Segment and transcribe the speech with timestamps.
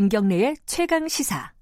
[0.00, 1.52] 김경래의 최강 시사.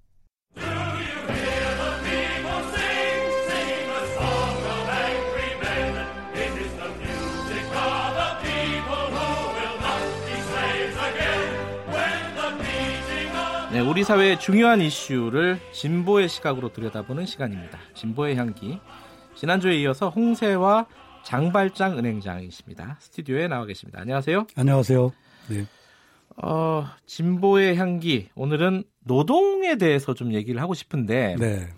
[13.72, 17.80] 네, 우리 사회의 중요한 이슈를 진보의 시각으로 들여다보는 시간입니다.
[17.94, 18.78] 진보의 향기.
[19.34, 20.86] 지난주에 이어서 홍세와
[21.24, 22.98] 장발장 은행장이십니다.
[23.00, 24.00] 스튜디오에 나와 계십니다.
[24.00, 24.46] 안녕하세요.
[24.54, 25.12] 안녕하세요.
[25.48, 25.66] 네.
[26.42, 28.28] 어, 진보의 향기.
[28.34, 31.36] 오늘은 노동에 대해서 좀 얘기를 하고 싶은데.
[31.38, 31.68] 네.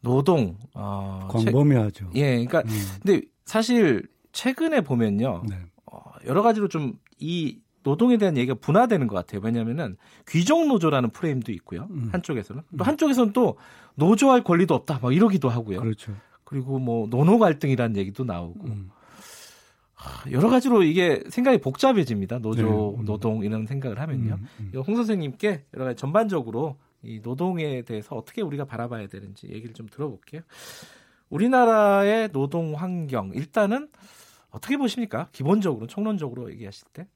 [0.00, 0.56] 노동.
[0.74, 2.10] 어, 광범위하죠.
[2.14, 2.80] 최, 예, 그러니까 음.
[3.02, 5.42] 근데 사실 최근에 보면요.
[5.48, 5.56] 네.
[5.86, 9.40] 어, 여러 가지로 좀 이 노동에 대한 얘기가 분화되는 것 같아요.
[9.42, 9.96] 왜냐하면은
[10.28, 11.86] 귀족 노조라는 프레임도 있고요.
[11.90, 12.08] 음.
[12.12, 12.86] 한쪽에서는 또 음.
[12.86, 13.56] 한쪽에서는 또
[13.94, 15.00] 노조할 권리도 없다.
[15.02, 15.80] 막 이러기도 하고요.
[15.80, 16.14] 그렇죠.
[16.44, 18.90] 그리고 뭐 노노 갈등이라는 얘기도 나오고 음.
[20.30, 22.38] 여러 가지로 이게 생각이 복잡해집니다.
[22.38, 23.04] 노조, 네.
[23.04, 24.38] 노동 이런 생각을 하면요.
[24.60, 24.82] 음, 음.
[24.86, 30.42] 홍 선생님께 여러 가지 전반적으로 이 노동에 대해서 어떻게 우리가 바라봐야 되는지 얘기를 좀 들어볼게요.
[31.28, 33.88] 우리나라의 노동 환경 일단은
[34.50, 35.28] 어떻게 보십니까?
[35.32, 37.06] 기본적으로 총론적으로 얘기하실 때?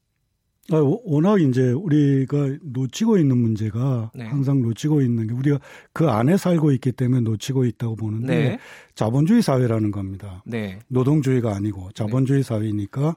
[0.71, 4.27] 아, 워낙 이제 우리가 놓치고 있는 문제가 네.
[4.27, 5.59] 항상 놓치고 있는 게 우리가
[5.95, 8.59] 그 안에 살고 있기 때문에 놓치고 있다고 보는데 네.
[8.95, 10.43] 자본주의 사회라는 겁니다.
[10.45, 10.79] 네.
[10.89, 13.17] 노동주의가 아니고 자본주의 사회니까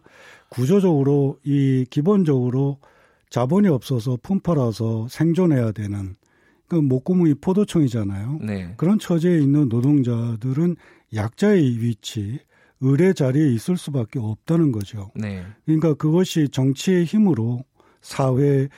[0.49, 2.79] 구조적으로 이 기본적으로
[3.29, 6.15] 자본이 없어서 품팔아서 생존해야 되는
[6.67, 8.39] 그 목구멍이 포도청이잖아요.
[8.43, 8.73] 네.
[8.77, 10.77] 그런 처지에 있는 노동자들은
[11.13, 12.39] 약자의 위치,
[12.81, 15.11] 의뢰 자리에 있을 수밖에 없다는 거죠.
[15.15, 15.45] 네.
[15.65, 17.63] 그러니까 그것이 정치의 힘으로
[18.01, 18.69] 사회의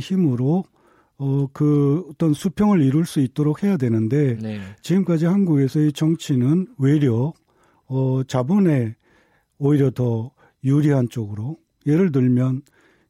[0.00, 0.64] 힘으로
[1.18, 4.60] 어, 그 어떤 수평을 이룰 수 있도록 해야 되는데 네.
[4.82, 7.32] 지금까지 한국에서의 정치는 외려
[7.86, 8.94] 어, 자본에
[9.58, 10.30] 오히려 더
[10.62, 11.56] 유리한 쪽으로
[11.86, 12.62] 예를 들면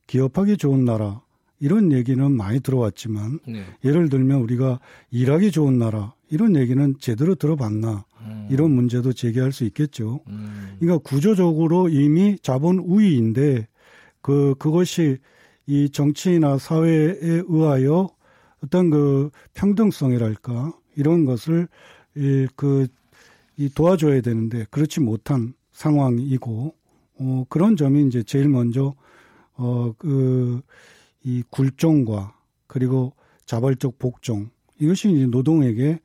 [0.06, 1.20] 기업하기 좋은 나라
[1.58, 3.64] 이런 얘기는 많이 들어왔지만 네.
[3.84, 4.78] 예를 들면 우리가
[5.10, 8.48] 일하기 좋은 나라 이런 얘기는 제대로 들어봤나 음.
[8.50, 10.20] 이런 문제도 제기할 수 있겠죠.
[10.28, 10.76] 음.
[10.78, 13.68] 그러니까 구조적으로 이미 자본 우위인데
[14.22, 15.18] 그 그것이
[15.66, 17.16] 이 정치나 사회에
[17.46, 18.08] 의하여
[18.64, 21.68] 어떤 그 평등성이랄까 이런 것을
[22.16, 22.86] 이 그
[23.58, 26.74] 이 도와줘야 되는데 그렇지 못한 상황이고
[27.18, 28.94] 어 그런 점이 이제 제일 먼저
[29.56, 30.60] 어 그
[31.24, 32.36] 이 굴종과
[32.68, 33.12] 그리고
[33.46, 34.48] 자발적 복종
[34.78, 35.98] 이것이 이제 노동에게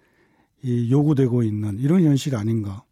[0.64, 2.84] 이 요구되고 있는 이런 현실 아닌가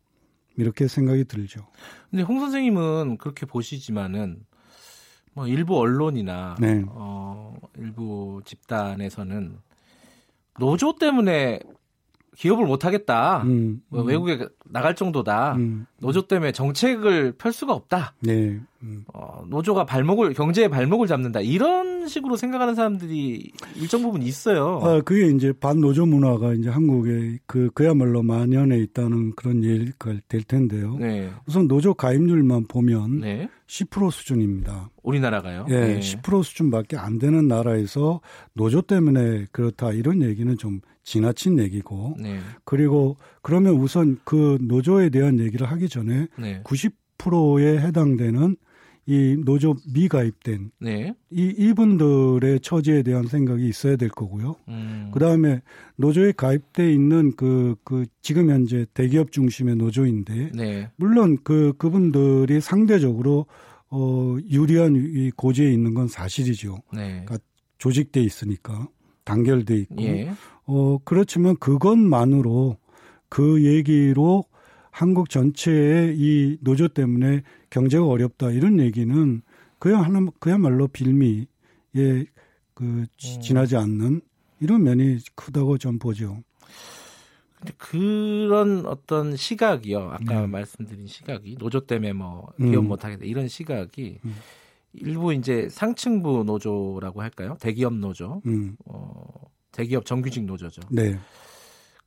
[0.57, 1.66] 이렇게 생각이 들죠.
[2.09, 4.46] 근데 홍 선생님은 그렇게 보시지만은
[5.34, 6.84] 뭐 일부 언론이나 네.
[6.88, 9.57] 어 일부 집단에서는
[10.59, 11.59] 노조 때문에
[12.35, 13.44] 기업을 못 하겠다.
[13.44, 14.07] 음, 뭐 음.
[14.07, 15.56] 외국에 나갈 정도다.
[15.56, 18.13] 음, 노조 때문에 정책을 펼 수가 없다.
[18.22, 18.59] 네.
[18.81, 19.03] 음.
[19.13, 21.41] 어, 노조가 발목을 경제의 발목을 잡는다.
[21.41, 24.80] 이런 식으로 생각하는 사람들이 일정 부분 있어요.
[24.84, 30.98] 아, 그게 이제 반노조 문화가 이제 한국에 그 그야말로 만연해 있다는 그런 얘기가 될 텐데요.
[30.98, 31.30] 네.
[31.48, 33.50] 우선 노조 가입률만 보면 네.
[33.68, 34.90] 10% 수준입니다.
[35.04, 35.66] 우리나라가요?
[35.70, 36.00] 예, 네.
[36.00, 38.22] 10% 수준밖에 안 되는 나라에서
[38.54, 42.40] 노조 때문에 그렇다 이런 얘기는 좀 지나친 얘기고 네.
[42.66, 46.62] 그리고 그러면 우선 그 노조에 대한 얘기를 하기 전에 네.
[46.64, 48.56] 90%에 해당되는
[49.09, 51.16] 이 노조 미가입된 네.
[51.31, 54.56] 이 이분들의 처지에 대한 생각이 있어야 될 거고요.
[54.68, 55.09] 음.
[55.12, 55.64] 그 다음에
[55.96, 60.92] 노조에 가입돼 있는 그, 그 지금 현재 대기업 중심의 노조인데 네.
[60.96, 63.48] 물론 그 그분들이 상대적으로
[63.90, 66.78] 어 유리한 이 고지에 있는 건 사실이죠.
[66.94, 67.24] 네.
[67.25, 67.40] 그러니까
[67.80, 68.90] 조직돼 있으니까
[69.24, 70.31] 단결돼 있고 예.
[70.66, 72.78] 어 그렇지만 그것만으로
[73.28, 74.44] 그 얘기로
[74.92, 79.42] 한국 전체의 이 노조 때문에 경제가 어렵다 이런 얘기는
[79.78, 81.46] 그야 하나 그야말로 빌미에
[82.74, 83.06] 그 음.
[83.16, 84.22] 지나지 않는
[84.60, 86.44] 이런 면이 크다고 좀 보죠.
[87.60, 90.12] 근데 그런 어떤 시각이요.
[90.12, 90.52] 아까 음.
[90.52, 92.88] 말씀드린 시각이 노조 때문에 뭐 기업 음.
[92.88, 94.36] 못 하겠다 이런 시각이 음.
[94.94, 97.58] 일부 이제 상층부 노조라고 할까요?
[97.60, 98.75] 대기업 노조, 음.
[98.86, 99.24] 어,
[99.72, 100.81] 대기업 정규직 노조죠.
[100.90, 101.18] 네.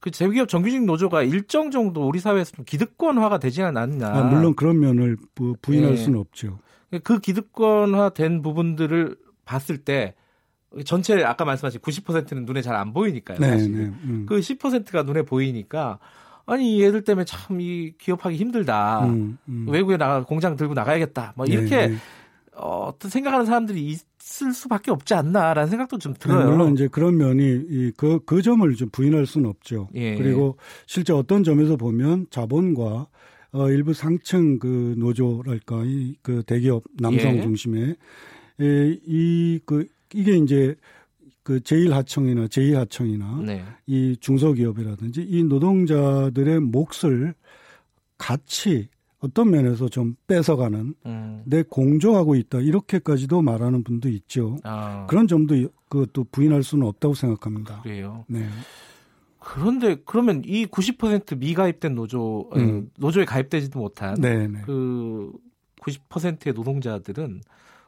[0.02, 4.08] 그 대기업 정규직 노조가 일정 정도 우리 사회에서 좀 기득권화가 되지 않았나.
[4.08, 5.96] 아, 물론 그런 면을 부, 인할 네.
[5.96, 6.58] 수는 없죠.
[7.04, 9.14] 그 기득권화 된 부분들을
[9.44, 10.14] 봤을 때
[10.84, 13.38] 전체 아까 말씀하신 90%는 눈에 잘 안 보이니까요.
[13.38, 13.70] 네, 사실.
[13.72, 14.26] 네, 음.
[14.28, 16.00] 그 10%가 눈에 보이니까
[16.46, 19.04] 아니 얘들 때문에 참 이 기업하기 힘들다.
[19.04, 19.66] 음, 음.
[19.68, 21.34] 외국에 나가 공장 들고 나가야겠다.
[21.36, 21.96] 뭐 이렇게 네, 네.
[22.56, 26.38] 어, 어떤 생각하는 사람들이 있을 수밖에 없지 않나라는 생각도 좀 들어요.
[26.38, 29.88] 네, 물론 이제 그런 면이 이, 그, 그 점을 좀 부인할 수는 없죠.
[29.94, 30.14] 예.
[30.16, 33.08] 그리고 실제 어떤 점에서 보면 자본과
[33.54, 37.42] 어, 일부 상층 그 노조랄까 이 그 대기업 남성 예.
[37.42, 37.96] 중심의
[38.58, 40.74] 이, 그 이게 이제
[41.42, 43.64] 그 제1하청이나 제2하청이나 네.
[43.86, 47.34] 이 중소기업이라든지 이 노동자들의 몫을
[48.16, 48.88] 같이
[49.22, 51.42] 어떤 면에서 좀 뺏어가는 음.
[51.46, 54.56] 내 공조하고 있다 이렇게까지도 말하는 분도 있죠.
[54.64, 55.06] 아.
[55.08, 55.54] 그런 점도
[55.88, 57.82] 그것도 부인할 수는 없다고 생각합니다.
[57.82, 58.24] 그래요.
[58.28, 58.48] 네.
[59.38, 62.90] 그런데 그러면 이 90% 미가입된 노조 음.
[62.98, 64.48] 노조에 가입되지도 못한 네네.
[64.48, 64.62] 네.
[64.66, 65.32] 그
[65.80, 67.40] 90%의 노동자들은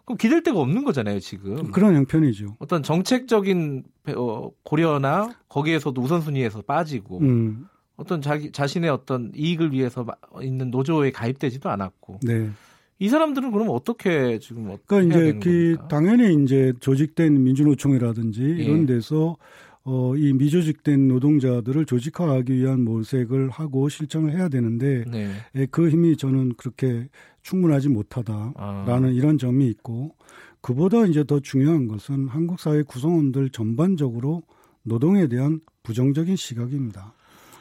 [0.05, 1.71] 그럼 기댈 데가 없는 거잖아요, 지금.
[1.71, 2.57] 그런 형편이죠.
[2.59, 3.85] 어떤 정책적인
[4.17, 7.67] 어, 고려나 거기에서도 우선순위에서 빠지고 음.
[7.97, 10.07] 어떤 자기 자신의 어떤 이익을 위해서
[10.43, 12.21] 있는 노조에 가입되지도 않았고.
[12.23, 12.51] 네.
[12.99, 18.65] 이 사람들은 그럼 어떻게 지금 어떻게 그러니까 이제 그 당연히 이제 조직된 민주노총이라든지 예.
[18.65, 19.37] 이런 데서
[19.83, 25.31] 어, 이 미조직된 노동자들을 조직화하기 위한 모색을 하고 실정을 해야 되는데 네.
[25.57, 27.09] 예, 그 힘이 저는 그렇게
[27.43, 29.13] 충분하지 못하다라는 아.
[29.13, 30.15] 이런 점이 있고
[30.63, 34.43] 그보다 이제 더 중요한 것은 한국 사회 구성원들 전반적으로
[34.83, 37.13] 노동에 대한 부정적인 시각입니다.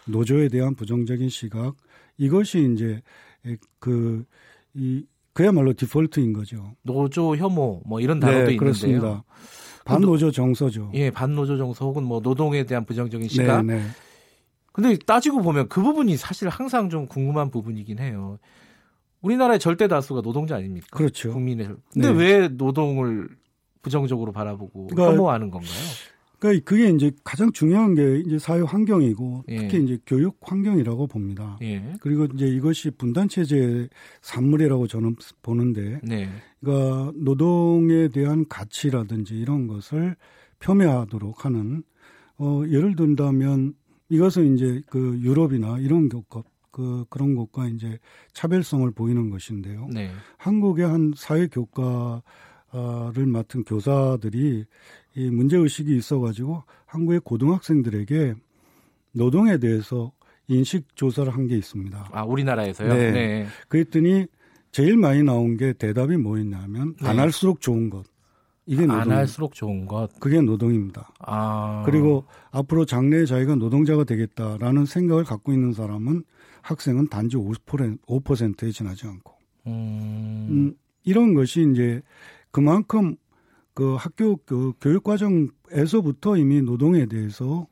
[0.06, 1.76] 노조에 대한 부정적인 시각
[2.18, 3.02] 이것이 이제
[3.80, 4.26] 그
[4.74, 6.76] 이 그야말로 디폴트인 거죠.
[6.84, 8.60] 노조 혐오 뭐 이런 단어도 네, 있는데요.
[8.60, 9.24] 그렇습니다.
[9.86, 10.92] 반노조 정서죠.
[10.94, 13.64] 예, 반노조 정서 혹은 뭐 노동에 대한 부정적인 시각.
[13.66, 13.84] 네, 네.
[14.72, 18.40] 근데 따지고 보면 그 부분이 사실 항상 좀 궁금한 부분이긴 해요.
[19.22, 20.88] 우리나라의 절대 다수가 노동자 아닙니까?
[20.92, 21.34] 그렇죠.
[21.34, 21.76] 국민의.
[21.92, 22.18] 근데 네.
[22.18, 23.30] 왜 노동을
[23.82, 25.72] 부정적으로 바라보고 그러니까, 혐오하는 건가요?
[26.44, 29.58] 그러니까 그게 이제 가장 중요한 게 이제 사회 환경이고 예.
[29.60, 31.58] 특히 이제 교육 환경이라고 봅니다.
[31.62, 31.94] 예.
[32.02, 33.88] 그리고 이제 이것이 분단 체제의
[34.22, 36.28] 산물이라고 저는 보는데, 네.
[36.60, 40.18] 그러니까 노동에 대한 가치라든지 이런 것을
[40.60, 41.84] 폄훼하도록 하는
[42.38, 43.76] 어 예를 든다면
[44.10, 47.98] 이것은 이제 그 유럽이나 이런 것, 그 그런 것과 이제
[48.34, 49.88] 차별성을 보이는 것인데요.
[49.94, 50.12] 네.
[50.38, 52.22] 한국의 한 사회 교과를
[53.28, 54.66] 맡은 교사들이
[55.16, 58.36] 이 문제 의식이 있어가지고 한국의 고등학생들에게
[59.14, 60.12] 노동에 대해서
[60.48, 62.10] 인식 조사를 한 게 있습니다.
[62.12, 62.94] 아 우리나라에서요?
[62.94, 63.12] 네.
[63.12, 63.48] 네.
[63.68, 64.26] 그랬더니
[64.72, 67.08] 제일 많이 나온 게 대답이 뭐였냐면 네.
[67.10, 68.06] 안 할수록 좋은 것.
[68.66, 69.00] 이게 노동.
[69.02, 70.10] 안 할수록 좋은 것.
[70.20, 71.12] 그게 노동입니다.
[71.20, 71.84] 아.
[71.86, 76.24] 그리고 앞으로 장래에 자기가 노동자가 되겠다라는 생각을 갖고 있는 사람은
[76.62, 79.34] 학생은 단지 50%, 5%에 지나지 않고.
[79.68, 80.48] 음.
[80.50, 82.02] 음, 이런 것이 이제
[82.52, 83.16] 그만큼
[83.74, 87.68] 그 학교 그 교육 과정에서부터 이미 노동에 대해서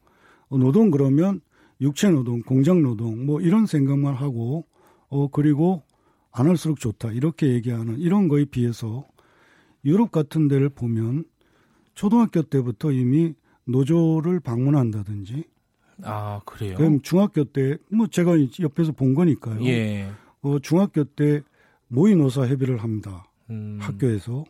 [0.49, 1.41] 어, 노동 그러면
[1.79, 4.65] 육체 노동, 공장 노동 뭐 이런 생각만 하고
[5.09, 5.83] 어 그리고
[6.31, 9.05] 안 할수록 좋다 이렇게 얘기하는 이런 거에 비해서
[9.85, 11.25] 유럽 같은 데를 보면
[11.95, 13.33] 초등학교 때부터 이미
[13.65, 15.43] 노조를 방문한다든지
[16.03, 16.77] 아 그래요?
[16.77, 19.63] 그럼 중학교 때 뭐 제가 옆에서 본 거니까요.
[19.65, 20.09] 예.
[20.41, 21.41] 어 중학교 때
[21.87, 23.25] 모의 노사 협의를 합니다.
[23.49, 23.77] 음.
[23.81, 24.43] 학교에서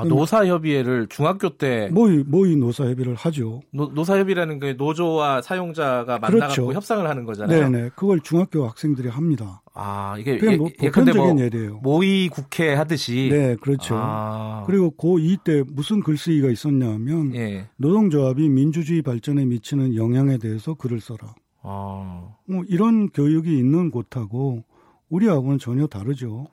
[0.00, 3.60] 아, 노사협의회를 중학교 때 모의 모의 노사협의를 하죠.
[3.70, 6.72] 노, 노사협의라는 게 노조와 사용자가 만나고 그렇죠.
[6.72, 7.68] 협상을 하는 거잖아요.
[7.68, 7.90] 네네.
[7.96, 9.62] 그걸 중학교 학생들이 합니다.
[9.74, 11.80] 아 이게 그게 뭐 예, 보편적인 뭐 예래요.
[11.82, 13.28] 모의 국회 하듯이.
[13.30, 13.94] 네, 그렇죠.
[13.98, 14.64] 아.
[14.66, 17.68] 그리고 고2 때 무슨 글쓰기가 있었냐면 예.
[17.76, 21.34] 노동조합이 민주주의 발전에 미치는 영향에 대해서 글을 써라.
[21.62, 22.28] 아.
[22.48, 24.64] 뭐 이런 교육이 있는 곳하고
[25.08, 26.46] 우리하고는 전혀 다르죠.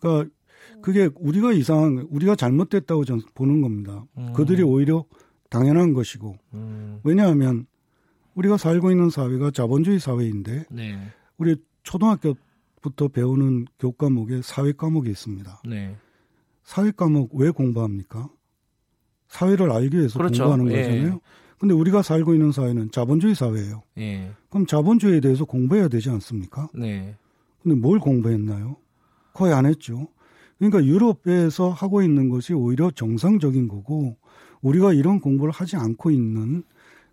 [0.00, 0.30] 그러니까
[0.82, 4.04] 그게 우리가 이상한 우리가 잘못됐다고 저는 보는 겁니다.
[4.18, 4.32] 음.
[4.32, 5.04] 그들이 오히려
[5.50, 7.00] 당연한 것이고 음.
[7.04, 7.66] 왜냐하면
[8.34, 10.98] 우리가 살고 있는 사회가 자본주의 사회인데 네.
[11.38, 15.62] 우리 초등학교부터 배우는 교육 과목에 사회 과목이 있습니다.
[15.68, 15.96] 네.
[16.62, 18.28] 사회 과목 왜 공부합니까?
[19.28, 20.44] 사회를 알기 위해서 그렇죠.
[20.44, 20.82] 공부하는 예.
[20.82, 21.20] 거잖아요.
[21.58, 23.82] 근데 우리가 살고 있는 사회는 자본주의 사회예요.
[23.98, 24.30] 예.
[24.50, 26.68] 그럼 자본주의에 대해서 공부해야 되지 않습니까?
[26.74, 27.16] 네.
[27.62, 28.76] 근데 뭘 공부했나요?
[29.32, 30.08] 거의 안 했죠.
[30.58, 34.16] 그러니까 유럽에서 하고 있는 것이 오히려 정상적인 거고
[34.62, 36.62] 우리가 이런 공부를 하지 않고 있는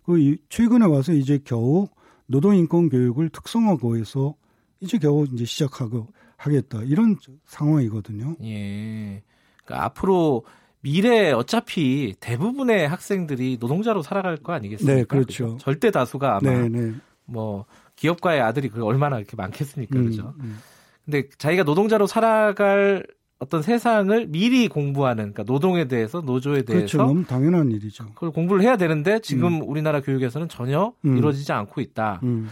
[0.04, 1.88] 그 최근에 와서 이제 겨우
[2.26, 4.34] 노동인권 교육을 특성화고해서
[4.80, 8.36] 이제 겨우 이제 시작하고 하겠다 이런 상황이거든요.
[8.44, 9.22] 예.
[9.64, 10.44] 그러니까 앞으로
[10.80, 14.94] 미래 어차피 대부분의 학생들이 노동자로 살아갈 거 아니겠습니까?
[14.94, 15.46] 네, 그렇죠.
[15.46, 15.58] 그렇죠?
[15.58, 16.92] 절대 다수가 아마 네, 네.
[17.24, 17.64] 뭐
[17.96, 20.34] 기업가의 아들이 그 얼마나 이렇게 많겠습니까, 음, 그렇죠?
[20.40, 20.58] 음.
[21.06, 23.06] 근데 자기가 노동자로 살아갈
[23.44, 26.98] 어떤 세상을 미리 공부하는 그러니까 노동에 대해서 노조에 대해서 그렇죠.
[26.98, 28.06] 너무 당연한 일이죠.
[28.14, 29.68] 그걸 공부를 해야 되는데 지금 음.
[29.68, 31.16] 우리나라 교육에서는 전혀 음.
[31.18, 32.20] 이루어지지 않고 있다.
[32.22, 32.48] 음.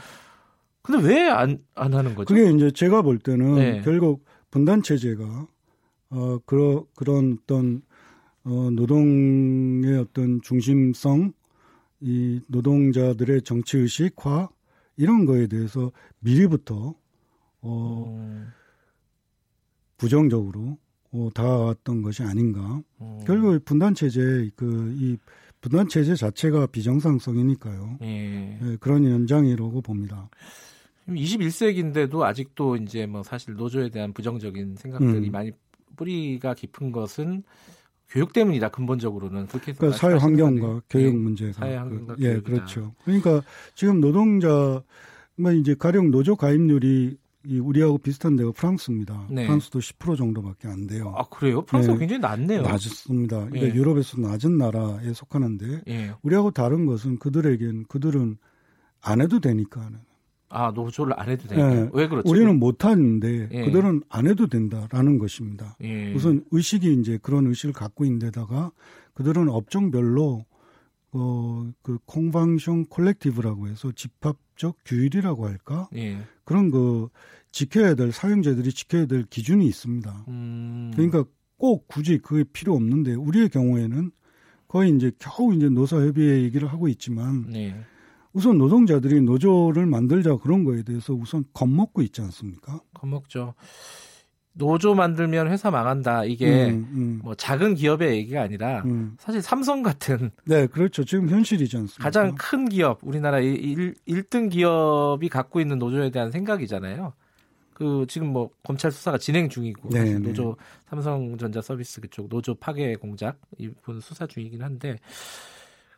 [0.83, 2.35] 근데 왜 안 안 하는 거죠?
[2.35, 3.81] 그게 이제 제가 볼 때는 네.
[3.83, 5.47] 결국 분단 체제가
[6.11, 7.81] 어 그런 그런 어떤
[8.45, 11.33] 어 노동의 어떤 중심성
[12.01, 14.49] 이 노동자들의 정치 의식화
[14.99, 16.95] 이런 거에 대해서 미리부터
[17.63, 18.49] 어 음.
[19.97, 20.79] 부정적으로
[21.13, 22.83] 어, 다왔던 것이 아닌가.
[23.01, 23.21] 음.
[23.27, 25.19] 결국 분단 체제 그이
[25.61, 27.99] 분단 체제 자체가 비정상성이니까요.
[28.03, 28.59] 예.
[28.63, 30.29] 예, 그런 연장이라고 봅니다.
[31.09, 35.33] 21세기인데도 아직도 이제 뭐 사실 노조에 대한 부정적인 생각들이 음.
[35.33, 35.53] 많이
[35.97, 37.43] 뿌리가 깊은 것은
[38.09, 42.95] 교육 때문이다 근본적으로는 그렇게 그러니까 사회 환경과 교육 예, 문제가 사회 환경과 그, 예 그렇죠.
[43.05, 43.43] 그러니까
[43.75, 44.83] 지금 노동자
[45.37, 49.27] 뭐 이제 가령 노조 가입률이 이 우리하고 비슷한 데가 프랑스입니다.
[49.31, 49.47] 네.
[49.47, 51.13] 프랑스도 10% 정도밖에 안 돼요.
[51.17, 51.63] 아 그래요?
[51.63, 52.01] 프랑스가 네.
[52.01, 52.63] 굉장히 낮네요.
[52.63, 53.47] 낮습니다.
[53.47, 53.75] 그러니까 예.
[53.75, 56.13] 유럽에서 낮은 나라에 속하는데 예.
[56.23, 58.37] 우리하고 다른 것은 그들에겐 그들은
[59.01, 59.99] 안 해도 되니까는.
[60.49, 61.91] 아 노조를 안 해도 되니까 네.
[61.93, 62.29] 왜 그렇죠?
[62.29, 63.65] 우리는 못 하는데 예.
[63.65, 65.77] 그들은 안 해도 된다라는 것입니다.
[65.83, 66.13] 예.
[66.15, 68.71] 우선 의식이 이제 그런 의식을 갖고 있는데다가
[69.15, 70.45] 그들은 업종별로
[71.13, 75.89] 어, 그 콩방숑 콜렉티브라고 해서 집합적 규율이라고 할까?
[75.95, 76.19] 예.
[76.45, 77.09] 그런 그
[77.51, 80.25] 지켜야 될 사용자들이 지켜야 될 기준이 있습니다.
[80.29, 80.91] 음.
[80.95, 81.25] 그러니까
[81.59, 84.11] 꼭 굳이 그게 필요 없는데 우리의 경우에는
[84.69, 87.79] 거의 이제 겨우 이제 노사협의회 얘기를 하고 있지만 네.
[88.33, 92.81] 우선 노동자들이 노조를 만들자 그런 거에 대해서 우선 겁먹고 있지 않습니까?
[92.95, 93.55] 겁먹죠.
[94.55, 96.25] 노조 만들면 회사 망한다.
[96.25, 97.21] 이게 음, 음.
[97.23, 99.17] 뭐 작은 기업의 얘기가 아니라 음.
[99.19, 101.05] 사실 삼성 같은 네, 그렇죠.
[101.05, 102.03] 지금 현실이지 않습니까?
[102.03, 107.15] 가장 큰 기업, 우리나라 1, 1등 기업이 갖고 있는 노조에 대한 생각이잖아요.
[107.73, 110.19] 그 지금 뭐 검찰 수사가 진행 중이고 네, 네.
[110.19, 110.57] 노조
[110.89, 114.99] 삼성전자 서비스 그쪽 노조 파괴 공작 이분 수사 중이긴 한데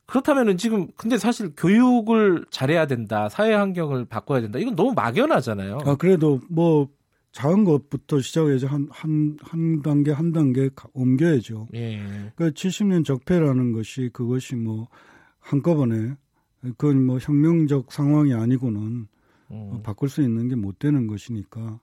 [0.07, 5.81] 그렇다면은 지금 근데 사실 교육을 잘해야 된다 사회 환경을 바꿔야 된다 이건 너무 막연하잖아요.
[5.85, 6.89] 아 그래도 뭐
[7.35, 11.67] 작은 것부터 시작해서 한, 한, 한 단계, 한 단계 옮겨야죠.
[11.75, 11.99] 예.
[12.37, 14.87] 그러니까 70년 적폐라는 것이 그것이 뭐
[15.41, 16.15] 한꺼번에
[16.63, 19.09] 그건 뭐 혁명적 상황이 아니고는
[19.51, 19.83] 음.
[19.83, 21.81] 바꿀 수 있는 게 못 되는 것이니까.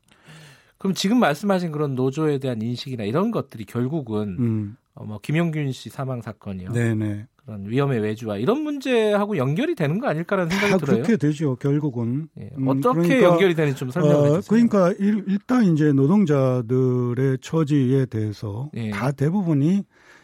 [0.77, 4.77] 그럼 지금 말씀하신 그런 노조에 대한 인식이나 이런 것들이 결국은 음.
[4.93, 6.71] 어, 뭐 김용균 씨 사망 사건이요.
[6.71, 7.27] 네네.
[7.51, 11.03] 그런 위험의 외주와 이런 문제하고 연결이 되는 거 아닐까라는 생각이 들어요.
[11.03, 11.55] 그렇게 되죠.
[11.57, 14.41] 결국은 예, 음, 어떻게 그러니까, 연결이 되는지 좀 설명해 어, 주세요.
[14.47, 18.91] 그러니까 일, 단 이제 노동자들의 처지에 대해서 예.
[18.91, 19.83] 다 대부분이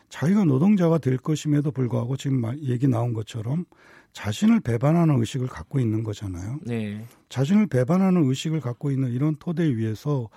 [0.10, 3.65] 자기가 노동자가 될 것임에도 불구하고 지금 얘기 나온 것처럼
[4.13, 6.60] 자신을 배반하는 의식을 갖고 있는 거잖아요.
[6.65, 7.05] 네.
[7.27, 10.29] 자신을 배반하는 의식을 갖고 있는 이런 토대 위에서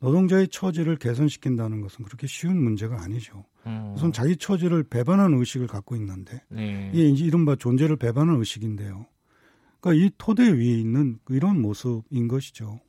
[0.00, 3.44] 노동자의 처지를 개선시킨다는 것은 그렇게 쉬운 문제가 아니죠.
[3.68, 3.92] 음.
[3.94, 6.90] 우선 자기 처지를 배반하는 의식을 갖고 있는데 네.
[6.92, 9.06] 이게 이제 이른바 존재를 배반하는 의식인데요.
[9.80, 12.80] 그러니까 이 토대 위에 있는 이런 모습인 것이죠.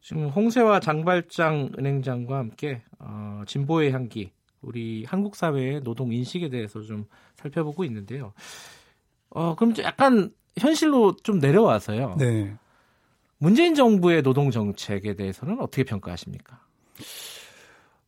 [0.00, 7.06] 지금 홍세화 장발장 은행장과 함께 어, 진보의 향기 우리 한국 사회의 노동 인식에 대해서 좀
[7.36, 8.32] 살펴보고 있는데요.
[9.30, 12.16] 어, 그럼 약간 현실로 좀 내려와서요.
[12.18, 12.56] 네.
[13.38, 16.60] 문재인 정부의 노동 정책에 대해서는 어떻게 평가하십니까?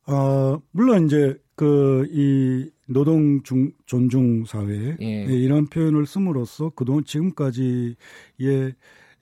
[0.06, 5.24] 어, 물론 이제 그 이 노동 중, 존중 사회 예.
[5.24, 7.96] 네, 이런 표현을 씀으로써 그동안 지금까지의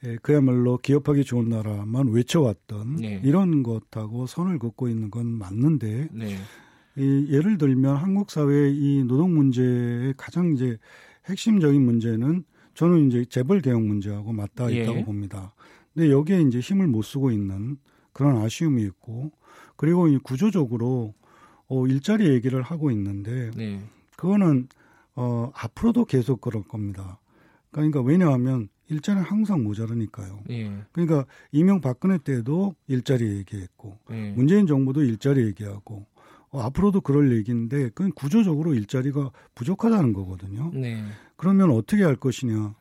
[0.04, 3.20] 예, 그야말로 기업하기 좋은 나라만 외쳐왔던 네.
[3.24, 6.36] 이런 것하고 선을 긋고 있는 건 맞는데 네.
[6.96, 10.78] 이 예를 들면 한국 사회의 이 노동 문제의 가장 이제
[11.26, 12.44] 핵심적인 문제는
[12.74, 14.82] 저는 이제 재벌 개혁 문제하고 맞닿아 예.
[14.82, 15.04] 있다고 예.
[15.04, 15.54] 봅니다.
[15.92, 17.76] 근데 여기에 이제 힘을 못 쓰고 있는
[18.12, 19.32] 그런 아쉬움이 있고
[19.76, 21.14] 그리고 이 구조적으로
[21.70, 23.80] 어 일자리 얘기를 하고 있는데 네.
[24.16, 24.68] 그거는
[25.14, 27.18] 어 앞으로도 계속 그럴 겁니다.
[27.70, 30.40] 그러니까 왜냐하면 일자리는 항상 모자르니까요.
[30.50, 30.72] 예.
[30.90, 34.32] 그러니까 이명박근혜 때도 일자리 얘기했고 예.
[34.32, 36.06] 문재인 정부도 일자리 얘기하고
[36.50, 40.72] 어, 앞으로도 그럴 얘기인데 그건 구조적으로 일자리가 부족하다는 거거든요.
[40.74, 41.04] 네.
[41.36, 42.74] 그러면 어떻게 할 것이냐?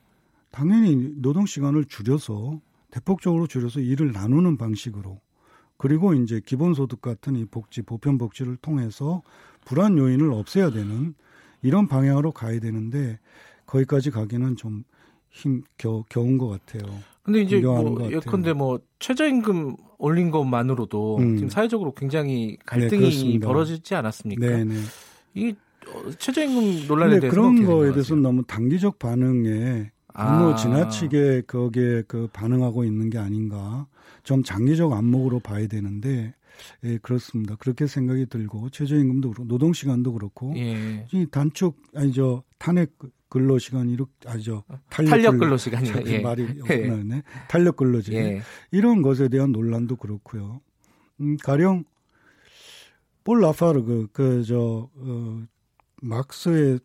[0.52, 5.22] 당연히 노동 시간을 줄여서 대폭적으로 줄여서 일을 나누는 방식으로
[5.80, 9.24] 그리고 이제 기본소득 같은 이 복지 보편 복지를 통해서
[9.66, 11.16] 불안 요인을 없애야 되는
[11.64, 13.18] 이런 방향으로 가야 되는데
[13.66, 14.84] 거기까지 가기는 좀
[15.32, 16.84] 힘 겨, 겨운 것 같아요.
[17.24, 21.36] 근데 이제 뭐 예컨대 뭐 최저임금 올린 것만으로도 음.
[21.36, 24.46] 지금 사회적으로 굉장히 갈등이 네, 벌어지지 않았습니까?
[24.46, 24.74] 네네.
[24.74, 24.80] 네.
[25.36, 25.56] 이
[25.88, 30.56] 어, 최저임금 논란에 대해서 그런 거에 대해서는 너무 단기적 반응에 너무 아.
[30.56, 33.86] 지나치게 거기에 그 반응하고 있는 게 아닌가.
[34.30, 36.36] 좀 장기적 안목으로 봐야 되는데
[36.84, 37.56] 예, 그렇습니다.
[37.56, 41.08] 그렇게 생각이 들고 최저임금도 그렇고 노동 시간도 그렇고 예.
[41.12, 42.96] 이 단축 아니죠 탄핵
[43.28, 46.20] 근로 시간이 이렇게 아니죠 탄력, 탄력 근로 시간이 예.
[46.20, 47.24] 말이 나네 예.
[47.48, 48.42] 탄력 근로제 예.
[48.70, 50.62] 이런 것에 대한 논란도 그렇고요.
[51.22, 51.86] 음, 가령
[53.24, 55.42] 볼 라파르 그 그저 어,
[56.04, 56.80] 막스의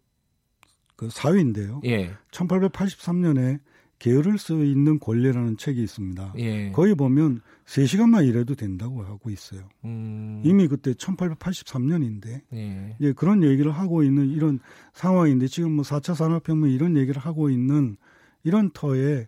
[0.96, 1.82] 그 사위인데요.
[1.84, 2.10] 예.
[2.30, 3.60] 1883년에
[3.98, 6.34] 게으를 수 있는 권리라는 책이 있습니다.
[6.38, 6.72] 예.
[6.72, 9.68] 거기 보면 3시간만 일해도 된다고 하고 있어요.
[9.84, 10.42] 음.
[10.44, 12.96] 이미 그때 1883년인데 예.
[12.98, 14.60] 이제 그런 얘기를 하고 있는 이런
[14.92, 17.96] 상황인데 지금 뭐 4차 산업혁명 이런 얘기를 하고 있는
[18.42, 19.26] 이런 터에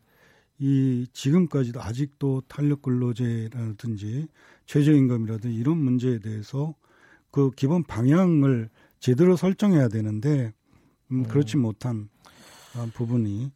[0.58, 4.26] 이 지금까지도 아직도 탄력 근로제라든지
[4.66, 6.74] 최저임금이라든지 이런 문제에 대해서
[7.30, 10.52] 그 기본 방향을 제대로 설정해야 되는데
[11.12, 12.08] 음, 그렇지 못한
[12.94, 13.52] 부분이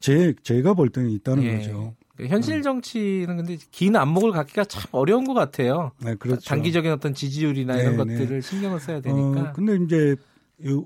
[0.00, 1.56] 제 제가 볼 때는 있다는 예.
[1.56, 1.94] 거죠.
[2.16, 5.92] 그 현실 정치는 근데 긴 안목을 갖기가 참 어려운 것 같아요.
[6.02, 6.40] 네, 그렇죠.
[6.48, 8.18] 단기적인 어떤 지지율이나 네, 이런 네.
[8.18, 9.40] 것들을 신경을 써야 되니까.
[9.40, 10.16] 어, 근데 이제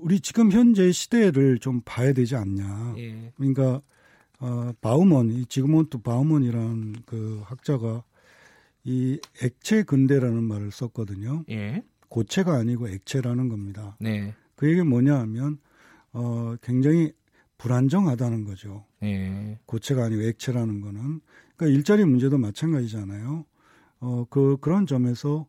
[0.01, 2.93] 우리 지금 현재 시대를 좀 봐야 되지 않냐.
[2.97, 3.31] 예.
[3.35, 3.81] 그러니까
[4.39, 8.03] 어, 바우먼, 지그몬트 바우먼이라는 그 학자가
[8.83, 11.45] 이 액체 근대라는 말을 썼거든요.
[11.49, 11.83] 예.
[12.09, 13.95] 고체가 아니고 액체라는 겁니다.
[13.99, 14.35] 네.
[14.55, 15.57] 그 얘기 뭐냐 하면
[16.11, 17.11] 어, 굉장히
[17.63, 18.83] 불안정하다는 거죠.
[19.03, 19.57] 예.
[19.65, 21.21] 고체가 아니고 액체라는 거는
[21.55, 23.45] 그러니까 일자리 문제도 마찬가지잖아요.
[24.01, 25.47] 어, 그 그런 점에서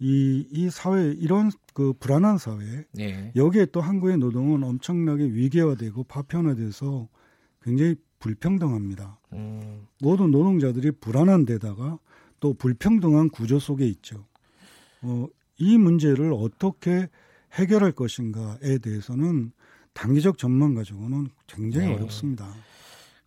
[0.00, 3.32] 이, 이 사회, 이런 그 불안한 사회, 예.
[3.36, 7.08] 여기에 또 한국의 노동은 엄청나게 위계화되고 파편화돼서
[7.62, 9.20] 굉장히 불평등합니다.
[9.32, 9.86] 음.
[10.00, 12.00] 모든 노동자들이 불안한 데다가
[12.40, 14.26] 또 불평등한 구조 속에 있죠.
[15.02, 15.28] 어,
[15.58, 17.08] 이 문제를 어떻게
[17.52, 19.52] 해결할 것인가에 대해서는
[19.94, 21.94] 단기적 전망 가지고는 굉장히 네.
[21.94, 22.48] 어렵습니다.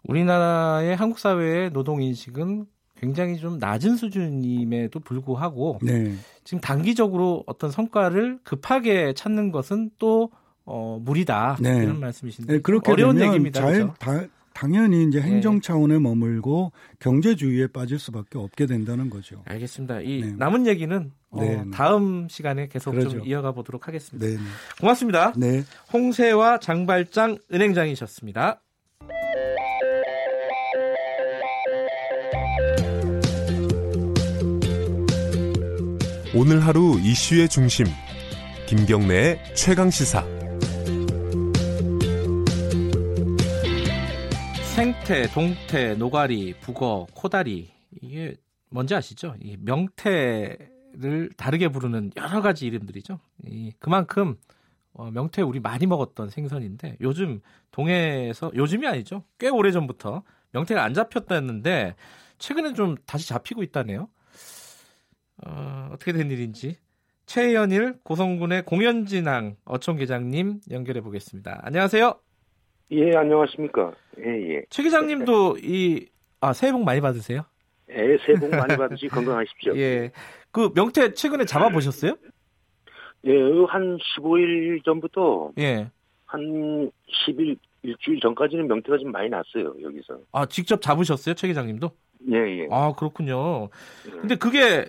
[0.03, 2.65] 우리나라의 한국 사회의 노동 인식은
[2.97, 6.15] 굉장히 좀 낮은 수준임에도 불구하고 네.
[6.43, 10.31] 지금 단기적으로 어떤 성과를 급하게 찾는 것은 또
[10.65, 11.83] 어, 무리다 네.
[11.83, 13.61] 이런 말씀이신데 네, 그렇게 어려운 얘기입니다.
[13.61, 13.93] 잘, 그렇죠?
[13.99, 15.27] 다, 당연히 이제 네.
[15.27, 19.43] 행정 차원에 머물고 경제주의에 빠질 수밖에 없게 된다는 거죠.
[19.45, 19.99] 알겠습니다.
[19.99, 20.33] 이 네.
[20.37, 21.61] 남은 얘기는 어, 네.
[21.73, 23.09] 다음 시간에 계속 그러죠.
[23.09, 24.25] 좀 이어가 보도록 하겠습니다.
[24.25, 24.37] 네.
[24.79, 25.33] 고맙습니다.
[25.35, 25.63] 네.
[25.91, 28.61] 홍세와 장발장 은행장이셨습니다.
[36.33, 37.85] 오늘 하루 이슈의 중심
[38.67, 40.25] 김경래의 최강 시사
[44.75, 48.35] 생태, 동태, 노가리, 북어, 코다리 이게
[48.69, 49.33] 뭔지 아시죠?
[49.39, 53.17] 이 명태를 다르게 부르는 여러 가지 이름들이죠.
[53.45, 54.35] 이 그만큼
[54.91, 57.39] 어, 명태 우리 많이 먹었던 생선인데 요즘
[57.71, 59.23] 동해에서 요즘이 아니죠.
[59.39, 61.95] 꽤 오래 전부터 명태가 안 잡혔다는데
[62.37, 64.09] 최근에 좀 다시 잡히고 있다네요.
[65.45, 66.75] 어, 어떻게 된 일인지
[67.25, 71.61] 최연일 고성군의 공연진항 어촌 계장님 연결해 보겠습니다.
[71.63, 72.24] 안녕하세요.
[72.91, 73.93] 예, 안녕하십니까.
[74.19, 74.63] 예, 예.
[74.69, 76.07] 최 기장님도 이,
[76.39, 77.45] 아, 새해 복 많이 받으세요?
[77.89, 79.75] 예, 새해 복 많이 받으시 건강하십시오.
[79.77, 80.11] 예.
[80.51, 82.15] 그 명태 최근에 잡아보셨어요?
[83.25, 83.31] 예,
[83.67, 85.51] 한 15일 전부터.
[85.57, 85.89] 예.
[86.25, 86.91] 한
[87.27, 90.19] 10일, 일주일 전까지는 명태가 좀 많이 났어요, 여기서.
[90.31, 91.91] 아, 직접 잡으셨어요, 최 기장님도?
[92.31, 92.67] 예, 예.
[92.71, 93.69] 아, 그렇군요.
[94.07, 94.11] 예.
[94.11, 94.85] 근데 그게,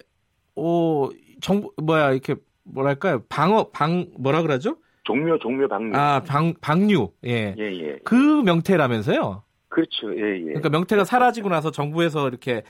[0.55, 1.09] 어,
[1.41, 4.77] 정부, 뭐야, 이렇게, 뭐랄까요, 방어, 방, 뭐라 그러죠?
[5.07, 5.97] 종묘 종묘 방류.
[5.97, 7.12] 아, 방 방류.
[7.27, 7.55] 예.
[7.57, 7.99] 예, 예.
[8.05, 9.42] 그 명태라면서요?
[9.69, 10.12] 그렇죠.
[10.16, 10.45] 예, 예.
[10.45, 12.62] 그러니까 명태가 사라지고 나서 정부에서 이렇게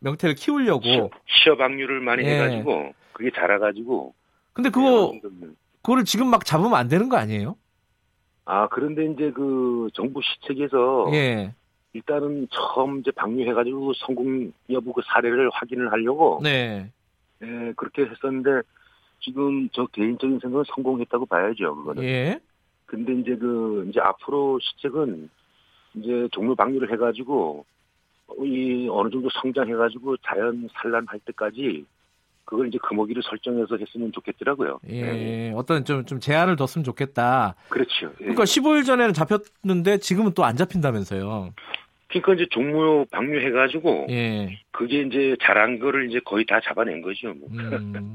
[0.00, 2.34] 명 태를 키우려고 시어 방류를 많이 예.
[2.34, 4.14] 해 가지고 그게 자라 가지고
[4.52, 5.12] 근데 그거
[5.82, 7.56] 그거를 지금 막 잡으면 안 되는 거 아니에요?
[8.44, 11.54] 아, 그런데 이제 그 정부 시책에서 예.
[11.92, 16.90] 일단은 처음 이제 방류해 가지고 성공 여부 그 사례를 확인을 하려고 네.
[17.42, 18.62] 예, 그렇게 했었는데
[19.20, 22.02] 지금 저 개인적인 생각은 성공했다고 봐야죠, 그거는.
[22.04, 22.40] 예.
[22.86, 25.28] 근데 이제 그, 이제 앞으로 시책은
[25.94, 27.64] 이제 종류 방류를 해가지고
[28.42, 31.84] 이 어느 정도 성장해가지고 자연 산란할 때까지
[32.44, 34.80] 그걸 이제 금어기를 설정해서 했으면 좋겠더라고요.
[34.88, 35.52] 예, 네.
[35.54, 37.54] 어떤 좀, 좀 제한을 뒀으면 좋겠다.
[37.68, 38.06] 그렇죠.
[38.20, 38.24] 예.
[38.24, 41.52] 그러니까 15일 전에는 잡혔는데 지금은 또 안 잡힌다면서요.
[42.10, 44.58] 그러니까 이제 종무 방류해가지고 예.
[44.72, 47.32] 그게 이제 자란 거를 이제 거의 다 잡아낸 거죠.
[47.34, 47.48] 뭐.
[47.52, 48.12] 음.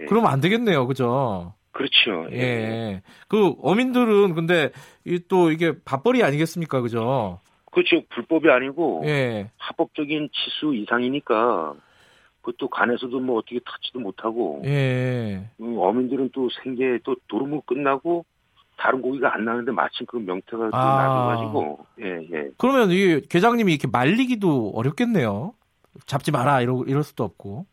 [0.00, 0.04] 예.
[0.08, 1.54] 그러면 안 되겠네요, 그죠?
[1.72, 2.26] 그렇죠.
[2.32, 2.38] 예.
[2.38, 3.02] 예.
[3.28, 4.70] 그 어민들은 근데
[5.28, 7.40] 또 이게 밥벌이 아니겠습니까, 그죠?
[7.70, 8.02] 그렇죠.
[8.08, 9.50] 불법이 아니고 예.
[9.58, 11.74] 합법적인 치수 이상이니까
[12.40, 15.44] 그것도 간에서도 뭐 어떻게 타지도 못하고 예.
[15.60, 18.24] 음, 어민들은 또 생계 또 도루묵 끝나고
[18.80, 21.36] 다른 고기가 안 나는데 마침 그 명태가 아.
[21.36, 22.50] 나줘가지고 예 예.
[22.56, 25.52] 그러면 이 계장님이 이렇게 말리기도 어렵겠네요.
[26.06, 27.66] 잡지 마라 이러 이럴 수도 없고.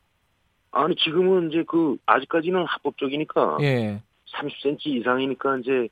[0.72, 4.02] 아니 지금은 이제 그 아직까지는 합법적이니까 예.
[4.34, 5.88] 30cm 이상이니까 이제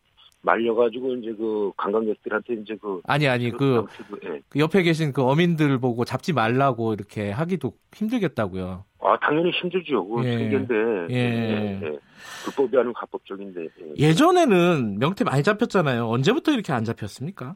[0.46, 3.86] 말려가지고 이제 그 관광객들한테 이제 그 아니 아니 그,
[4.24, 4.40] 예.
[4.48, 8.86] 그 옆에 계신 그 어민들 보고 잡지 말라고 이렇게 하기도 힘들겠다고요.
[9.00, 10.08] 아 당연히 힘들죠.
[10.08, 10.38] 그 예.
[10.38, 10.76] 생계인데
[11.10, 11.16] 예.
[11.16, 11.82] 예.
[11.84, 12.00] 예.
[12.46, 13.68] 불법이 아니고 합법적인데.
[13.98, 14.14] 예.
[14.14, 16.08] 전에는 명태 많이 잡혔잖아요.
[16.08, 17.56] 언제부터 이렇게 안 잡혔습니까?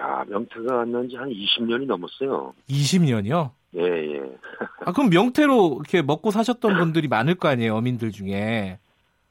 [0.00, 2.52] 야, 명태가 안 난지 한 20년이 넘었어요.
[2.68, 3.52] 20년이요?
[3.76, 4.22] 예, 예.
[4.84, 8.78] 아, 그럼 명태로 이렇게 먹고 사셨던 분들이 많을 거 아니에요, 어민들 중에.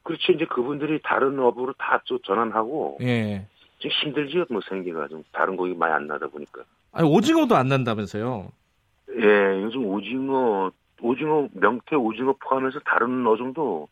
[0.04, 0.32] 그렇죠.
[0.32, 2.98] 이제 그분들이 다른 업으로 다 전환하고.
[3.02, 3.46] 예.
[3.78, 6.62] 좀 힘들지요, 뭐 생계가 좀 다른 고기 많이 안 나다 보니까.
[6.92, 8.48] 아니, 오징어도 안 난다면서요?
[9.18, 10.70] 예, 요즘 오징어,
[11.02, 13.88] 오징어, 명태 오징어 포함해서 다른 어종도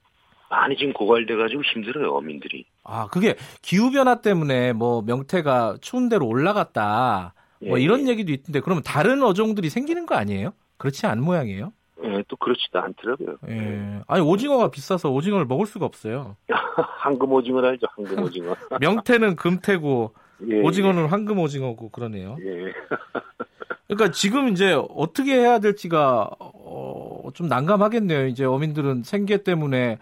[0.49, 2.65] 많이 지금 고갈돼 가지고 힘들어요, 어민들이.
[2.85, 7.35] 아, 그게 기후 변화 때문에 뭐 명태가 추운 데로 올라갔다.
[7.67, 8.13] 뭐 예, 이런 예.
[8.13, 10.53] 얘기도 있던데, 그러면 다른 어종들이 생기는 거 아니에요?
[10.77, 11.73] 그렇지 않은 모양이에요?
[12.05, 13.37] 예, 또 그렇지도 않더라고요.
[13.49, 14.01] 예.
[14.07, 16.37] 아니, 오징어가 비싸서 오징어를 먹을 수가 없어요.
[16.99, 17.87] 황금 오징어 알죠?
[17.97, 18.57] 황금 오징어.
[18.81, 20.15] 명태는 금태고,
[20.49, 22.37] 예, 오징어는 황금 오징어고, 그러네요.
[22.41, 22.73] 예.
[23.87, 28.27] 그러니까 지금 이제 어떻게 해야 될지가, 어, 좀 난감하겠네요.
[28.27, 29.99] 이제 어민들은 생계 때문에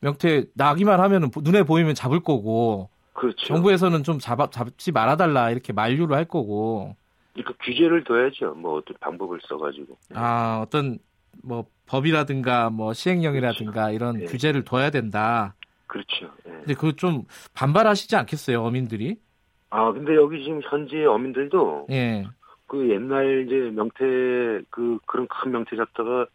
[0.00, 3.46] 명태 나기만 하면 눈에 보이면 잡을 거고, 그렇죠.
[3.46, 6.96] 정부에서는 좀 잡아, 잡지 말아달라 이렇게 만류를 할 거고.
[7.32, 8.54] 그러니까 규제를 둬야죠.
[8.54, 9.96] 뭐 어떤 방법을 써가지고.
[10.14, 10.98] 아 어떤
[11.42, 13.94] 뭐 법이라든가 뭐 시행령이라든가 그렇죠.
[13.94, 14.24] 이런 네.
[14.26, 15.54] 규제를 둬야 된다.
[15.86, 16.30] 그렇죠.
[16.44, 16.52] 네.
[16.52, 19.16] 근데 그거 좀 반발하시지 않겠어요, 어민들이?
[19.70, 22.24] 아 근데 여기 지금 현재 어민들도 예.
[22.66, 26.26] 그 옛날 이제 명태 그 그런 큰 명태 잡다가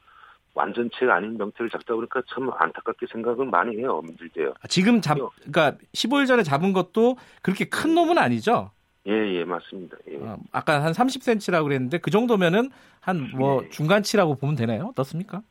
[0.53, 4.53] 완전체가 아닌 명태를 잡다 보니까 참 안타깝게 생각을 많이 해요, 어민들도요.
[4.61, 8.71] 아, 지금 잡, 그러니까 15일 전에 잡은 것도 그렇게 큰 놈은 아니죠?
[9.09, 9.97] 예, 예, 맞습니다.
[10.09, 10.17] 예.
[10.17, 12.69] 어, 아까 한 30cm라고 그랬는데 그 정도면은
[13.01, 13.69] 한뭐 예.
[13.69, 14.89] 중간치라고 보면 되나요?
[14.91, 15.41] 어떻습니까?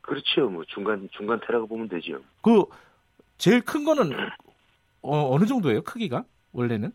[0.00, 0.48] 그렇죠.
[0.48, 2.18] 뭐 중간 중간태라고 보면 되죠.
[2.42, 2.64] 그
[3.38, 4.12] 제일 큰 거는
[5.02, 5.82] 어, 어느 정도예요?
[5.82, 6.92] 크기가 원래는?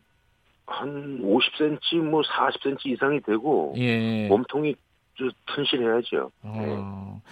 [0.68, 4.28] 한 50cm, 뭐 40cm 이상이 되고 예.
[4.28, 4.76] 몸통이
[5.14, 6.32] 좀 튼실해야죠.
[6.42, 6.54] 어.
[6.58, 7.32] 네.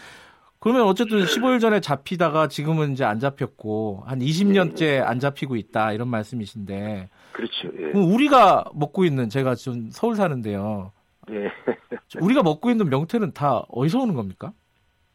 [0.59, 4.99] 그러면 어쨌든 15일 전에 잡히다가 지금은 이제 안 잡혔고 한 20년째 네.
[5.01, 7.09] 안 잡히고 있다 이런 말씀이신데.
[7.33, 7.69] 그렇죠.
[7.77, 7.91] 예.
[7.91, 10.91] 그럼 우리가 먹고 있는 제가 좀 서울 사는데요.
[11.31, 11.51] 예.
[12.21, 14.53] 우리가 먹고 있는 명태는 다 어디서 오는 겁니까?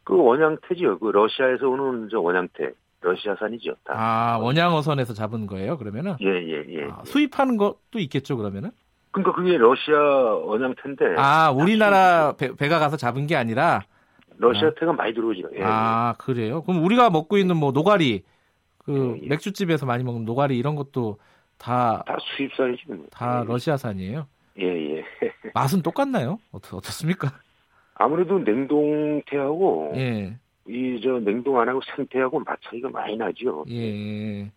[0.03, 0.99] 그 원양태죠.
[0.99, 2.71] 그 러시아에서 오는 저 원양태.
[3.01, 3.75] 러시아산이죠.
[3.85, 3.93] 다.
[3.95, 5.77] 아 원양어선에서 잡은 거예요?
[5.77, 6.15] 그러면은?
[6.19, 6.65] 예 예예.
[6.67, 8.71] 예, 예, 아, 수입하는 것도 있겠죠 그러면은?
[9.11, 11.15] 그러니까 그게 러시아 원양태인데.
[11.17, 13.83] 아 우리나라 배, 배가 가서 잡은 게 아니라.
[14.37, 14.95] 러시아 태가 아.
[14.95, 15.43] 많이 들어오죠.
[15.55, 16.61] 예, 아 그래요?
[16.63, 18.23] 그럼 우리가 먹고 있는 뭐 노가리,
[18.79, 19.27] 그 예, 예.
[19.29, 21.19] 맥주집에서 많이 먹는 노가리 이런 것도
[21.59, 22.03] 다.
[22.07, 22.93] 다 수입산이죠.
[22.93, 23.05] 뭐.
[23.11, 24.25] 다 러시아산이에요.
[24.59, 25.03] 예 예.
[25.53, 26.39] 맛은 똑같나요?
[26.51, 27.31] 어떻 어떻습니까?
[27.95, 30.37] 아무래도 냉동태하고 예.
[30.67, 33.65] 이 저 냉동 안 하고 생태하고 맛 차이가 많이 나죠.
[33.69, 34.51] 예.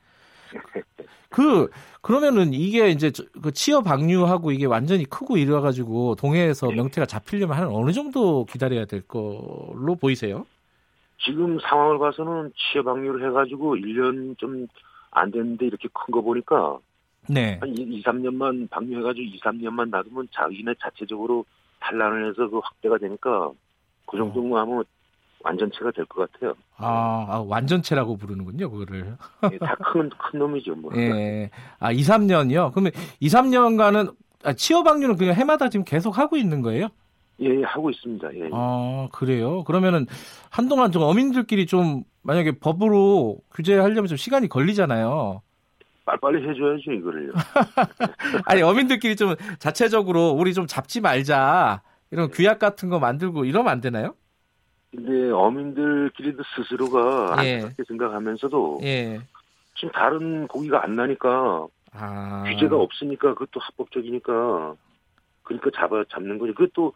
[1.30, 1.70] 그
[2.02, 3.10] 그러면은 이게 이제
[3.42, 6.74] 그 치어 방류하고 이게 완전히 크고 이래 가지고 동해에서 네.
[6.74, 10.44] 명태가 잡히려면 한 어느 정도 기다려야 될 걸로 보이세요?
[11.18, 14.66] 지금 상황을 봐서는 치어 방류를 해 가지고 1년 좀
[15.14, 16.78] 안 됐는데 이렇게 큰 거 보니까
[17.28, 17.58] 네.
[17.60, 21.44] 한 2, 3년만 방류해 가지고 2, 3년만 놔두면 자기네 자체적으로
[21.80, 23.50] 단란을 해서 그 확대가 되니까
[24.06, 24.84] 그 정도면 하면
[25.44, 26.54] 완전체가 될 것 같아요.
[26.76, 29.16] 아, 아, 완전체라고 부르는군요, 그거를.
[29.52, 30.92] 예, 다큰 큰 놈이죠, 뭐.
[30.96, 31.50] 예.
[31.80, 32.72] 아, 2, 3년이요?
[32.72, 36.88] 그러면 2, 3년간은 아, 치어 방류는 그냥 해마다 지금 계속 하고 있는 거예요?
[37.40, 38.34] 예, 하고 있습니다.
[38.36, 38.50] 예.
[38.52, 39.64] 아, 그래요?
[39.64, 40.06] 그러면은
[40.50, 45.42] 한동안 좀 어민들끼리 좀 만약에 법으로 규제하려면 좀 시간이 걸리잖아요.
[46.04, 47.32] 빨리빨리 해줘야죠, 이거를요.
[48.46, 51.82] 아니, 어민들끼리 좀 자체적으로 우리 좀 잡지 말자.
[52.10, 54.14] 이런 규약 같은 거 만들고 이러면 안 되나요?
[54.90, 57.54] 근데 어민들끼리도 스스로가 예.
[57.54, 59.20] 안타깝게 생각하면서도 예.
[59.74, 62.44] 지금 다른 고기가 안 나니까 아.
[62.46, 64.74] 규제가 없으니까 그것도 합법적이니까
[65.42, 66.52] 그러니까 잡아 잡는 거죠.
[66.52, 66.92] 그것도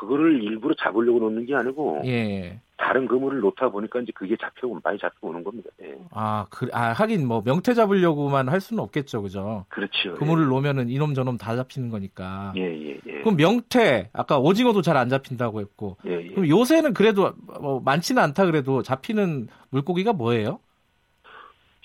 [0.00, 2.58] 그거를 일부러 잡으려고 놓는 게 아니고 예.
[2.78, 5.68] 다른 그물을 놓다 보니까 이제 그게 잡혀 많이 잡혀오는 겁니다.
[5.82, 5.94] 예.
[6.12, 9.66] 아, 그, 아 하긴 뭐 명태 잡으려고만 할 수는 없겠죠, 그죠?
[9.68, 10.14] 그렇죠.
[10.14, 10.48] 그물을 예.
[10.48, 12.54] 놓으면은 이놈 저놈 다 잡히는 거니까.
[12.56, 13.12] 예, 예, 예.
[13.20, 15.98] 그럼 명태 아까 오징어도 잘 안 잡힌다고 했고.
[16.06, 16.28] 예, 예.
[16.28, 20.60] 그럼 요새는 그래도 뭐 많지는 않다 그래도 잡히는 물고기가 뭐예요?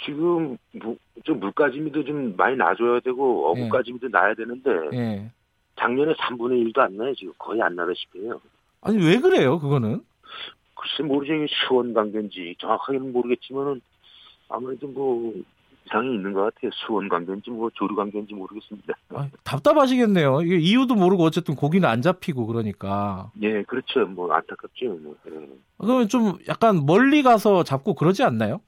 [0.05, 3.69] 지금 무, 좀 물가짐이도 좀 많이 놔줘야 되고 예.
[4.09, 5.31] 나야 되는데 예.
[5.79, 7.13] 작년에 3분의 1도 안 나요.
[7.15, 8.39] 지금 거의 안 나다시피 해요.
[8.81, 9.59] 아니 왜 그래요?
[9.59, 10.01] 그거는?
[10.75, 11.33] 글쎄 모르죠.
[11.33, 13.81] 이게 수원 관계인지 정확하게는 모르겠지만은
[14.49, 15.33] 아무래도 뭐
[15.85, 16.71] 이상이 있는 것 같아요.
[16.73, 18.93] 수원 관계인지 뭐 조류 관계인지 모르겠습니다.
[19.09, 20.41] 아, 답답하시겠네요.
[20.41, 23.31] 이게 이유도 모르고 어쨌든 고기는 안 잡히고 그러니까.
[23.41, 24.05] 예, 그렇죠.
[24.05, 24.85] 뭐 안타깝죠.
[24.85, 25.15] 뭐.
[25.27, 25.47] 예.
[25.77, 28.61] 그러면 좀 약간 멀리 가서 잡고 그러지 않나요?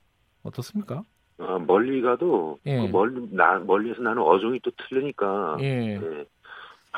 [0.44, 1.04] 어떻습니까?
[1.40, 2.82] 아, 멀리 가도 예.
[2.82, 5.96] 그 멀리 나 멀리에서 나는 어종이 또 틀리니까 예.
[5.96, 6.26] 예.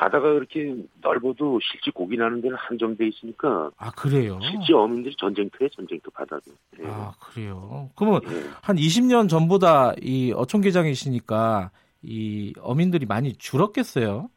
[0.00, 3.70] 바다가 그렇게 넓어도 실제 고기 나는 데는 한정돼 있으니까.
[3.76, 4.38] 아 그래요.
[4.40, 6.52] 실제 어민들이 전쟁터에 전쟁터 바다도.
[6.80, 6.86] 예.
[6.86, 7.90] 아 그래요.
[7.94, 8.48] 그러면 예.
[8.62, 14.30] 한 20년 전보다 이 어촌계장이시니까 이 어민들이 많이 줄었겠어요.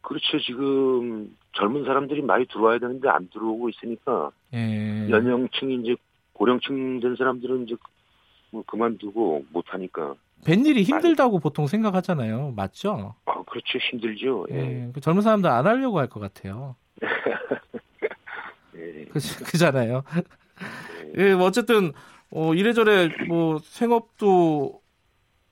[0.00, 0.40] 그렇죠.
[0.40, 5.10] 지금 젊은 사람들이 많이 들어와야 되는데 안 들어오고 있으니까 예.
[5.10, 5.94] 연령층이 이제
[6.32, 7.76] 고령층 된 사람들은 이제
[8.50, 10.14] 뭐 그만두고 못 하니까
[10.44, 11.42] 벤일이 힘들다고 많이...
[11.42, 12.52] 보통 생각하잖아요.
[12.56, 13.14] 맞죠?
[13.26, 13.78] 아, 그렇죠.
[13.78, 14.46] 힘들죠.
[14.50, 14.90] 예.
[14.94, 15.00] 예.
[15.00, 16.76] 젊은 사람들 안 하려고 할 것 같아요.
[18.76, 19.04] 예.
[19.06, 20.02] 그, 그잖아요.
[21.18, 21.22] 예.
[21.30, 21.92] 예, 뭐 어쨌든
[22.30, 24.80] 어, 이래저래 뭐 생업도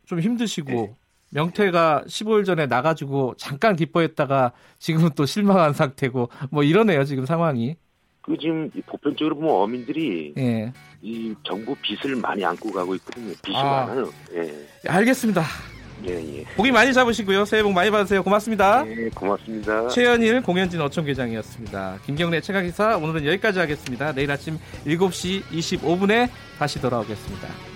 [0.07, 0.95] 좀 힘드시고 예.
[1.31, 7.77] 명태가 15일 전에 나가지고 잠깐 기뻐했다가 지금은 또 실망한 상태고 뭐 이러네요 지금 상황이.
[8.31, 10.73] 그 지금 보편적으로 보면 어민들이 예.
[11.03, 13.33] 이 정부 빚을 많이 안고 가고 있거든요.
[13.43, 13.87] 빚이 아.
[13.87, 14.09] 많아요.
[14.35, 14.67] 예.
[14.87, 15.43] 알겠습니다.
[16.07, 16.45] 예, 예.
[16.57, 17.45] 고기 많이 잡으시고요.
[17.45, 18.23] 새해 복 많이 받으세요.
[18.23, 18.87] 고맙습니다.
[18.87, 19.89] 예, 고맙습니다.
[19.89, 21.99] 최현일 공연진 어촌계장이었습니다.
[22.07, 24.13] 김경래 최강기사 오늘은 여기까지 하겠습니다.
[24.13, 27.70] 내일 아침 7시 25분에 다시 돌아오겠습니다.